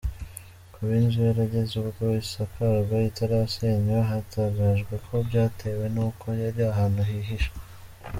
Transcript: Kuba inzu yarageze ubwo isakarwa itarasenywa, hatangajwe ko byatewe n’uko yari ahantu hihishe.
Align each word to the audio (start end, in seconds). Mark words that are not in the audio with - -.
Kuba 0.73 0.93
inzu 1.01 1.19
yarageze 1.29 1.73
ubwo 1.81 2.05
isakarwa 2.23 2.97
itarasenywa, 3.09 3.97
hatangajwe 4.09 4.93
ko 5.05 5.13
byatewe 5.27 5.85
n’uko 5.95 6.25
yari 6.41 6.61
ahantu 6.73 7.01
hihishe. 7.09 7.51